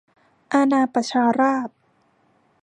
[0.53, 1.77] อาณาประชาราษฎร์